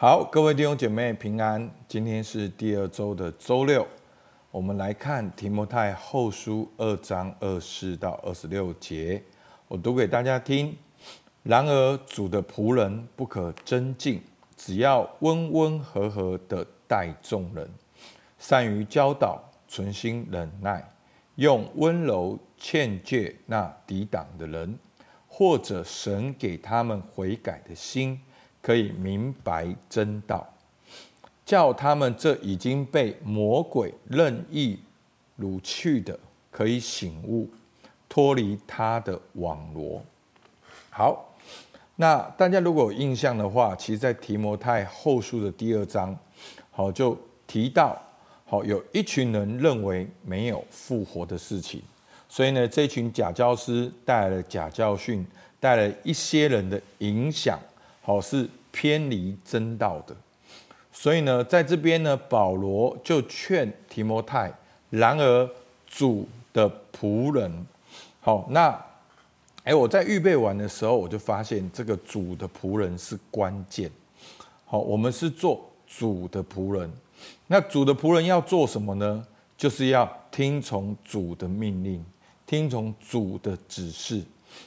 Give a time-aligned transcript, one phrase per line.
[0.00, 1.68] 好，各位弟兄姐妹平安。
[1.88, 3.84] 今天是第二周的周六，
[4.52, 9.20] 我们来看提摩太后书二章二四到二十六节，
[9.66, 10.72] 我读给大家听。
[11.42, 14.22] 然而主的仆人不可争竞，
[14.56, 17.68] 只要温温和和的待众人，
[18.38, 20.88] 善于教导，存心忍耐，
[21.34, 24.78] 用温柔劝诫那抵挡的人，
[25.26, 28.20] 或者神给他们悔改的心。
[28.68, 30.46] 可以明白真道，
[31.46, 34.78] 叫他们这已经被魔鬼任意
[35.40, 37.48] 掳去的，可以醒悟，
[38.10, 40.02] 脱离他的网罗。
[40.90, 41.34] 好，
[41.96, 46.14] 那大家如果有印象的话，其实，在提摩太后书的第二章，
[46.70, 47.16] 好就
[47.46, 47.98] 提到，
[48.44, 51.80] 好有一群人认为没有复活的事情，
[52.28, 55.26] 所以呢，这群假教师带来了假教训，
[55.58, 57.58] 带来一些人的影响。
[58.02, 60.14] 好，是偏离真道的，
[60.92, 64.52] 所以呢，在这边呢，保罗就劝提摩太。
[64.90, 65.50] 然而，
[65.86, 67.66] 主的仆人，
[68.20, 68.84] 好，那，
[69.64, 73.90] 哎，我在预备完的时候，我就发现这个主的仆人是关键。
[74.64, 76.90] 好，我们是做主的仆人，
[77.46, 79.26] 那主的仆人要做什么呢？
[79.56, 82.04] 就是要听从主的命令，
[82.46, 84.22] 听从主的指示。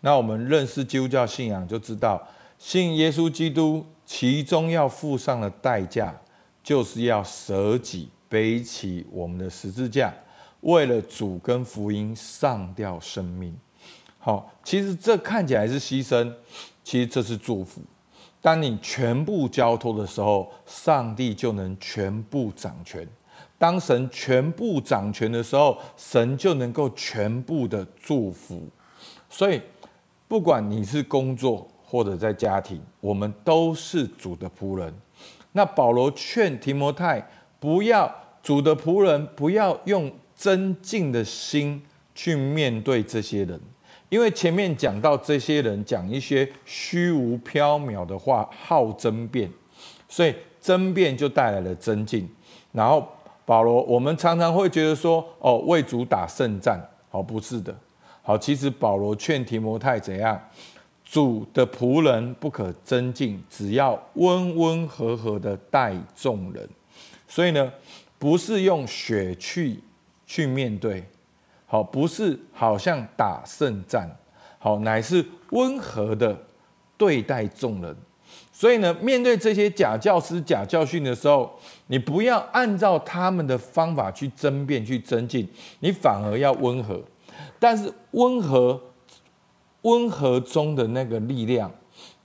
[0.00, 2.20] 那我们认识基督教信仰就知道。
[2.64, 6.14] 信耶稣基督，其中要付上的代价，
[6.62, 10.14] 就是要舍己背起我们的十字架，
[10.60, 13.52] 为了主跟福音上吊生命。
[14.20, 16.32] 好，其实这看起来是牺牲，
[16.84, 17.82] 其实这是祝福。
[18.40, 23.04] 当你全部交托的时候，上帝就能全部掌权。
[23.58, 28.68] 当神全部掌权的时候，神就能够全部的祝福。
[29.28, 29.60] 所以，
[30.28, 34.90] 不管你是工作，或者在家庭，我们都是主的仆人。
[35.52, 37.22] 那保罗劝提摩太，
[37.60, 38.10] 不要
[38.42, 41.82] 主的仆人，不要用尊敬的心
[42.14, 43.60] 去面对这些人，
[44.08, 49.50] 因为前面讲到这些人讲一些虚无缥缈的话，好争辩，
[50.08, 52.26] 所以争辩就带来了尊敬。
[52.72, 53.06] 然后
[53.44, 56.80] 保罗，我们常常会觉得说，哦，为主打胜战，
[57.10, 57.76] 好，不是的，
[58.22, 60.40] 好，其实保罗劝提摩太怎样？
[61.04, 66.66] 主的仆人不可争竞，只要温温和和的待众人。
[67.28, 67.70] 所以呢，
[68.18, 69.78] 不是用血去
[70.26, 71.04] 去面对，
[71.66, 74.08] 好，不是好像打胜仗，
[74.58, 76.34] 好，乃是温和的
[76.96, 77.94] 对待众人。
[78.50, 81.58] 所以呢，面对这些假教师、假教训的时候，
[81.88, 85.46] 你不要按照他们的方法去争辩、去争竞，
[85.80, 87.02] 你反而要温和。
[87.58, 88.80] 但是温和。
[89.82, 91.70] 温和中的那个力量，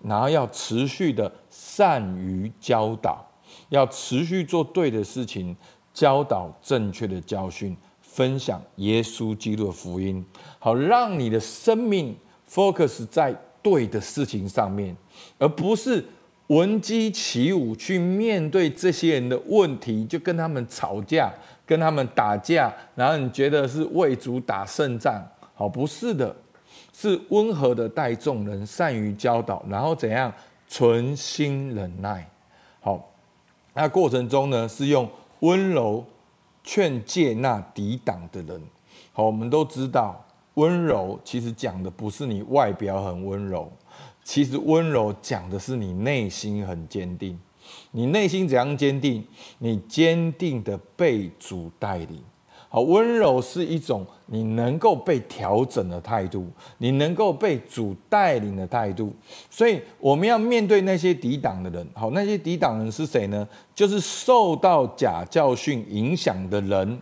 [0.03, 3.25] 然后要持续的善于教导，
[3.69, 5.55] 要持续做对的事情，
[5.93, 10.23] 教导正确的教训，分享耶稣基督的福音，
[10.59, 12.15] 好让你的生命
[12.49, 14.95] focus 在对的事情上面，
[15.39, 16.05] 而不是
[16.47, 21.33] 闻鸡起舞去面对这些人的问题，就跟他们吵架，
[21.65, 25.21] 跟他们打架，然后你觉得是为主打胜仗，
[25.55, 26.35] 好，不是的。
[26.99, 30.33] 是温和的待众人，善于教导，然后怎样
[30.67, 32.27] 存心忍耐。
[32.79, 33.11] 好，
[33.75, 35.07] 那过程中呢，是用
[35.41, 36.03] 温柔
[36.63, 38.59] 劝诫那抵挡的人。
[39.13, 40.25] 好，我们都知道，
[40.55, 43.71] 温柔其实讲的不是你外表很温柔，
[44.23, 47.39] 其实温柔讲的是你内心很坚定。
[47.91, 49.23] 你内心怎样坚定？
[49.59, 52.23] 你坚定的被主带领。
[52.69, 56.45] 好，温柔是一种你能够被调整的态度，
[56.79, 59.13] 你能够被主带领的态度。
[59.49, 61.87] 所以我们要面对那些抵挡的人。
[61.93, 63.47] 好，那些抵挡人是谁呢？
[63.73, 66.99] 就是受到假教训影响的人，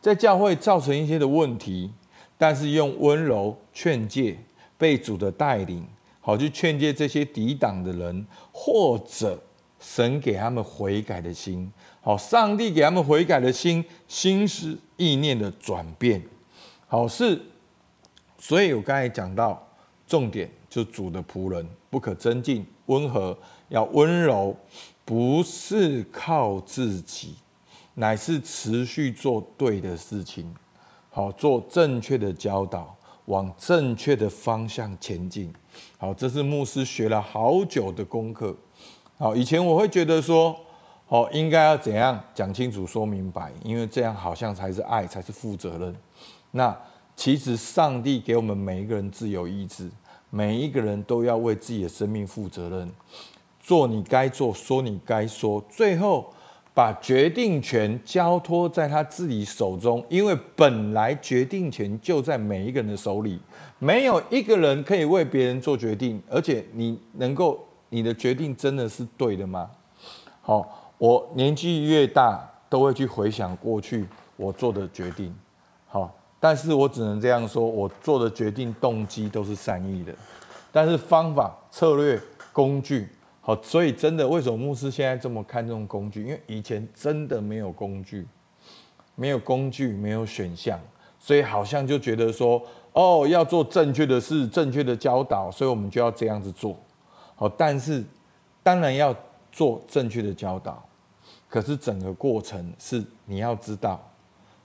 [0.00, 1.90] 在教会造成一些的问题，
[2.36, 4.38] 但是用温柔劝诫，
[4.76, 5.84] 被主的带领，
[6.20, 9.42] 好去劝诫这些抵挡的人，或者
[9.80, 11.72] 神给他们悔改的心。
[12.08, 16.22] 好，上帝给他们悔改的心，心思意念的转变，
[16.86, 17.38] 好是，
[18.38, 19.62] 所以我刚才讲到
[20.06, 23.36] 重点，就主的仆人不可增进，温和
[23.68, 24.56] 要温柔，
[25.04, 27.34] 不是靠自己，
[27.96, 30.50] 乃是持续做对的事情，
[31.10, 32.96] 好做正确的教导，
[33.26, 35.52] 往正确的方向前进。
[35.98, 38.56] 好，这是牧师学了好久的功课。
[39.18, 40.58] 好，以前我会觉得说。
[41.08, 43.50] 哦，应该要怎样讲清楚、说明白？
[43.64, 45.96] 因为这样好像才是爱，才是负责任。
[46.50, 46.76] 那
[47.16, 49.90] 其实上帝给我们每一个人自由意志，
[50.30, 52.90] 每一个人都要为自己的生命负责任。
[53.58, 56.32] 做你该做，说你该说，最后
[56.74, 63.40] 把决定权交托在他自己手中，因为本来决定权就在每一个人的手里，
[63.78, 67.58] 没有一个人可以为别人做决定，而且你能够，
[67.88, 69.70] 你的决定真的是对的吗？
[70.40, 74.06] 好，我年纪越大，都会去回想过去
[74.36, 75.34] 我做的决定，
[75.86, 80.12] 好，但是我只能这样说，我做的决定动机都是善意的，
[80.72, 82.20] 但是方法、策略、
[82.52, 83.08] 工具。
[83.40, 86.22] 好，所以真的，为什么牧师现在这么看重工具？
[86.22, 88.26] 因为以前真的没有工具，
[89.14, 90.78] 没有工具，没有选项，
[91.18, 92.60] 所以好像就觉得说，
[92.92, 96.76] 哦，要做正确的事，正确的教导，所以我们就要这样子做。
[97.36, 98.04] 好，但是
[98.62, 99.16] 当然要
[99.50, 100.82] 做正确的教导，
[101.48, 104.00] 可是整个过程是你要知道，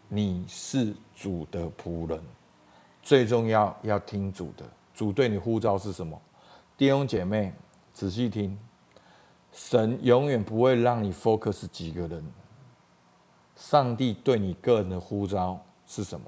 [0.08, 2.22] 你是主的仆人，
[3.02, 6.20] 最重要要听主的，主对你呼召是什么？
[6.78, 7.54] 弟兄姐妹，
[7.94, 8.58] 仔细听。
[9.52, 12.26] 神永远不会让你 focus 几个人。
[13.56, 16.26] 上帝对你个人的呼召是什么？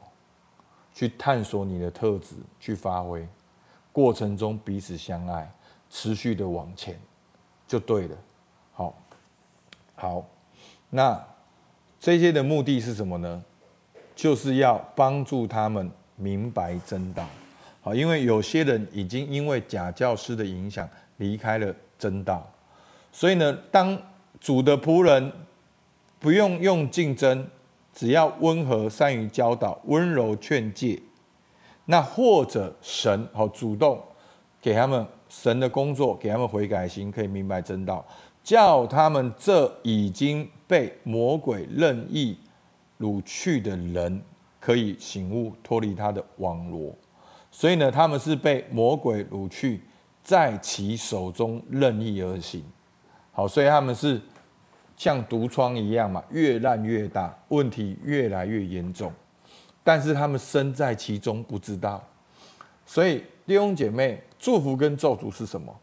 [0.93, 3.27] 去探索你的特质，去发挥。
[3.91, 5.51] 过程中彼此相爱，
[5.89, 6.99] 持续的往前，
[7.67, 8.15] 就对了。
[9.95, 10.25] 好，
[10.89, 11.21] 那
[11.99, 13.43] 这些的目的是什么呢？
[14.15, 17.25] 就是要帮助他们明白真道。
[17.81, 20.87] 好，因为有些人已经因为假教师的影响
[21.17, 22.45] 离开了真道。
[23.11, 23.97] 所以呢，当
[24.39, 25.31] 主的仆人
[26.19, 27.47] 不用用竞争，
[27.93, 31.01] 只要温和、善于教导、温柔劝诫，
[31.85, 34.01] 那或者神好主动
[34.61, 38.05] 给他们神的工作，给他们悔改心，可以明白真道，
[38.45, 42.37] 叫他们这已经被魔鬼任意
[42.99, 44.21] 掳去的人，
[44.59, 46.95] 可以醒悟，脱离他的网罗。
[47.49, 49.81] 所以呢，他们是被魔鬼掳去，
[50.23, 52.63] 在其手中任意而行。
[53.31, 54.21] 好，所以他们是
[54.95, 59.11] 像毒疮一样嘛，越烂越大，问题越来越严重。
[59.83, 62.03] 但是他们身在其中，不知道。
[62.85, 65.75] 所以弟兄姐妹，祝福跟咒诅是什么？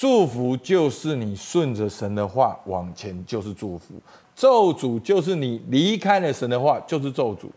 [0.00, 3.96] 祝福就是你顺着神的话往前，就是祝福；
[4.34, 7.50] 咒诅就是你离开了神的话，就是咒诅。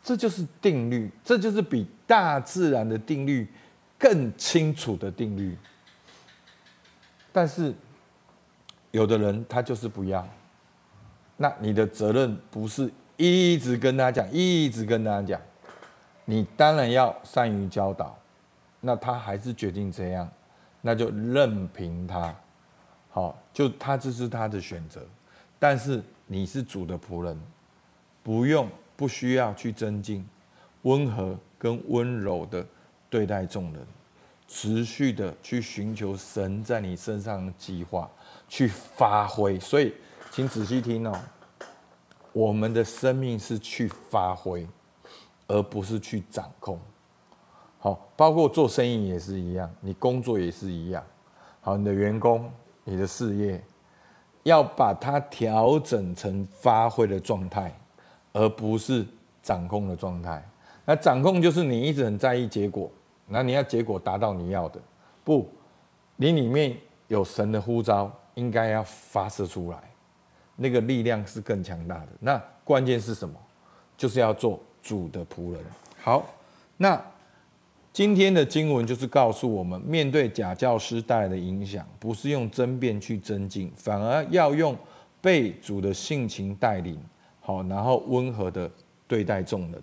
[0.00, 3.44] 这就是定律，这就是比大自然的定律
[3.98, 5.58] 更清楚的定律。
[7.32, 7.74] 但是。
[8.90, 10.26] 有的人他就是不要，
[11.36, 15.38] 那你的责任不是一直跟他讲，一直跟他讲，
[16.24, 18.16] 你当然要善于教导。
[18.80, 20.26] 那他还是决定这样，
[20.80, 22.34] 那就任凭他，
[23.10, 25.00] 好，就他这是他的选择。
[25.58, 27.40] 但是你是主的仆人，
[28.22, 30.26] 不用不需要去增进，
[30.82, 32.64] 温和跟温柔的
[33.10, 33.86] 对待众人，
[34.46, 38.10] 持续的去寻求神在你身上的计划。
[38.50, 39.92] 去发挥，所以
[40.30, 41.20] 请仔细听哦。
[42.32, 44.66] 我们的生命是去发挥，
[45.48, 46.80] 而不是去掌控。
[47.78, 51.02] 好，包括做生意也是一样，你工作也是一样。
[51.60, 52.50] 好，你的员工、
[52.84, 53.62] 你的事业，
[54.42, 57.72] 要把它调整成发挥的状态，
[58.32, 59.06] 而不是
[59.42, 60.42] 掌控的状态。
[60.84, 62.90] 那掌控就是你一直很在意结果，
[63.26, 64.80] 那你要结果达到你要的，
[65.24, 65.48] 不，
[66.16, 66.76] 你里面
[67.06, 68.10] 有神的呼召。
[68.34, 69.78] 应该要发射出来，
[70.54, 72.08] 那个力量是更强大的。
[72.20, 73.34] 那关键是什么？
[73.96, 75.60] 就是要做主的仆人。
[76.00, 76.24] 好，
[76.76, 77.04] 那
[77.98, 84.78] 今天的经文就是告诉我们，面对假教师带来的影响，不是用争辩去增进，反而要用
[85.20, 86.96] 被主的性情带领，
[87.40, 88.70] 好，然后温和的
[89.08, 89.82] 对待众人。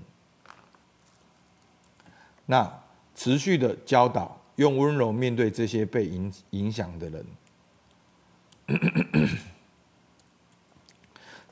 [2.45, 2.81] 那
[3.13, 7.25] 持续的教导，用温柔面对这些被影影响的人。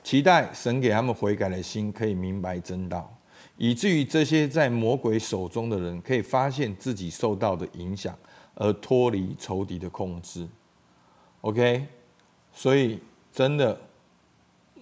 [0.01, 3.13] 期待神给他们悔改的心，可以明白真道，
[3.57, 8.17] 以至于这些在魔鬼手中的人，可以发现自己受到的影响，
[8.55, 10.47] 而脱离仇敌的控制。
[11.41, 11.87] OK，
[12.51, 12.99] 所以
[13.31, 13.79] 真的，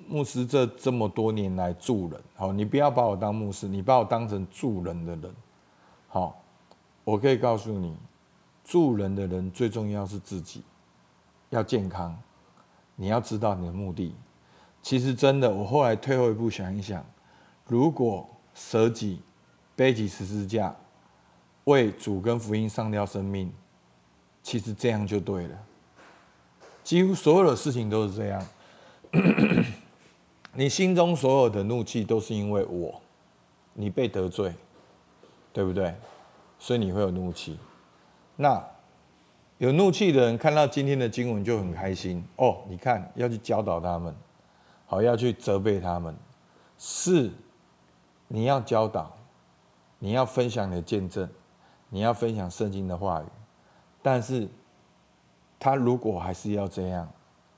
[0.07, 5.35] 牧师这这么多年来助人，好，你不要把我当牧师，你把我当成助人的人。
[6.07, 6.41] 好，
[7.03, 7.95] 我可以告诉你，
[8.63, 10.63] 助人的人最重要是自己。
[11.49, 12.17] 要健康，
[12.95, 14.15] 你要知道你的目的。
[14.81, 17.05] 其实真的，我后来退后一步想一想，
[17.65, 19.21] 如果舍己、
[19.75, 20.75] 背起十字架，
[21.65, 23.51] 为主跟福音上吊生命，
[24.43, 25.57] 其实这样就对了。
[26.83, 28.47] 几乎所有的事情都是这样。
[30.53, 33.01] 你心中所有的怒气都是因为我，
[33.73, 34.53] 你被得罪，
[35.53, 35.95] 对不对？
[36.59, 37.57] 所以你会有怒气。
[38.35, 38.63] 那。
[39.57, 42.63] 有怒气的人看到今天的经文就很开心哦。
[42.67, 44.11] 你看，要去教导他们，
[44.87, 46.15] 好，要去责备他们，
[46.79, 47.29] 是
[48.33, 49.11] 你要教导，
[49.99, 51.29] 你要分享你的见证，
[51.89, 53.25] 你要分享圣经的话语。
[54.01, 54.47] 但是，
[55.59, 57.11] 他如果还是要这样，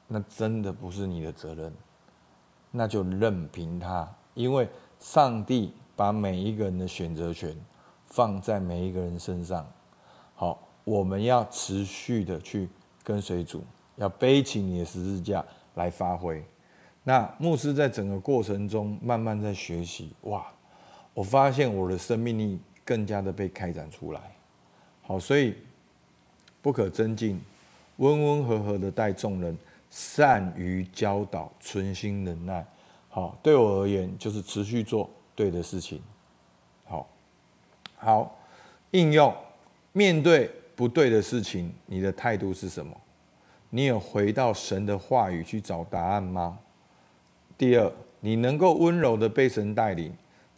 [0.07, 1.71] 那真的不是你的责任，
[2.71, 4.67] 那就任凭他，因为
[4.99, 7.55] 上帝把每一个人的选择权
[8.07, 9.63] 放在每一个人身上。
[10.33, 12.67] 好，我们要持续的去
[13.03, 13.63] 跟随主，
[13.97, 16.43] 要背起你的十字架来发挥。
[17.03, 20.47] 那牧师在整个过程中慢慢在学习，哇，
[21.13, 24.21] 我发现我的生命力更加的被开展出来。
[25.01, 25.55] 好，所以
[26.61, 27.41] 不可增进，
[27.97, 29.57] 温温和和的待众人，
[29.89, 32.65] 善于教导，存心忍耐。
[33.09, 36.01] 好，对我而言就是持续做对的事情。
[36.85, 37.07] 好，
[37.95, 38.39] 好，
[38.91, 39.33] 应用。
[39.91, 42.99] 面对不对的事情，你的态度是什么？
[43.69, 46.57] 你有回到神的话语去找答案吗？
[47.55, 50.11] 第二，你能够温柔的被神带领，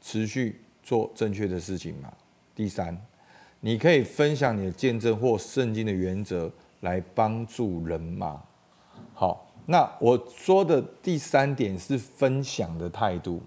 [0.06, 2.14] 持续做正确的事情吗？
[2.54, 2.96] 第三，
[3.60, 8.44] 你可以分享你的见证或圣经的原则来帮助人吗？
[9.16, 13.42] 好，那我说的第三点是分享的态度。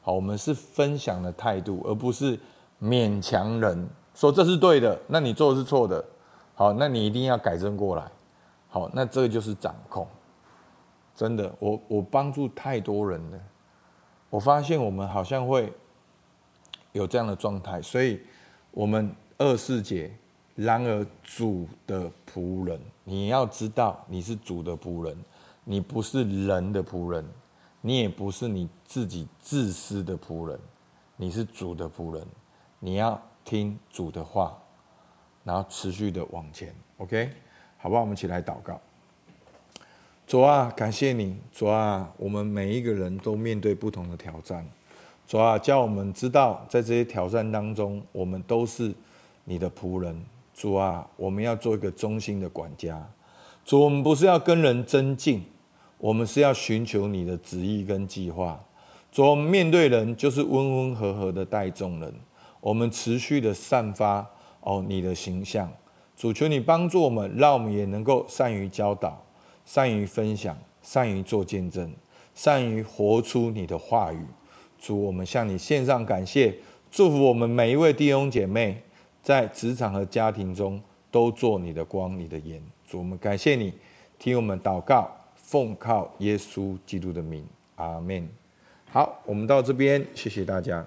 [0.00, 2.38] 好，我们是分享的态度，而不是
[2.80, 3.88] 勉强人。
[4.14, 6.04] 说这是对的，那你做的是错的，
[6.54, 8.08] 好，那你一定要改正过来，
[8.68, 10.06] 好，那这个就是掌控。
[11.16, 13.38] 真的，我我帮助太多人了，
[14.34, 15.72] 我发现我们好像会
[16.90, 18.20] 有这样的状态，所以
[18.72, 20.10] 我们二十四节，
[20.56, 25.16] 然而主的仆人，你要知道你是主的仆人，
[25.62, 27.24] 你不是人的仆人，
[27.80, 30.58] 你也不是你自己自私的仆人，
[31.16, 32.26] 你是主的仆人，
[32.80, 33.20] 你要。
[33.44, 34.58] 听主的话，
[35.42, 37.30] 然后持续的往前，OK，
[37.76, 38.00] 好不好？
[38.00, 38.80] 我们一起来祷告。
[40.26, 44.66] 主啊，感谢你，主啊，我们每一个人都面对不同的挑战，
[45.26, 48.92] 主啊，叫我们知道，在这些挑战当中，我们都是
[49.44, 50.24] 你的仆人。
[50.54, 53.06] 主啊，我们要做一个忠心的管家。
[53.64, 55.42] 主，我们不是要跟人争竞，
[55.98, 58.58] 我们是要寻求你的旨意跟计划。
[59.12, 62.14] 主，我们面对人就是温温和和的待众人。
[62.60, 64.26] 我们持续的散发
[64.60, 65.70] 哦，你的形象，
[66.16, 69.23] 主求你帮助我们，让我们也能够善于教导，
[69.64, 71.92] 善于分享，善于做见证，
[72.34, 74.18] 善于活出你的话语。
[74.78, 76.54] 主，我们向你献上感谢，
[76.90, 78.82] 祝福我们每一位弟兄姐妹，
[79.22, 80.80] 在职场和家庭中
[81.10, 82.62] 都做你的光，你的盐。
[82.86, 83.72] 主，我们感谢你，
[84.18, 88.28] 听我们祷告，奉靠耶稣基督的名，阿门。
[88.90, 90.86] 好，我们到这边，谢谢大家。